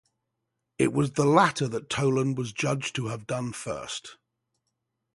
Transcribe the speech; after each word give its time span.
It 0.79 0.93
was 0.93 1.11
the 1.11 1.25
latter 1.27 1.67
that 1.67 1.87
Tolan 1.87 2.33
was 2.33 2.51
judged 2.53 2.95
to 2.95 3.09
have 3.09 3.27
done 3.27 3.51
first. 3.53 4.17